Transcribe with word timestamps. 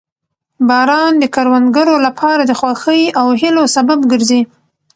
باران 0.67 1.13
د 1.19 1.23
کروندګرو 1.35 1.95
لپاره 2.07 2.41
د 2.45 2.51
خوښۍ 2.59 3.03
او 3.19 3.27
هیلو 3.41 3.63
سبب 3.75 3.99
ګرځي 4.11 4.41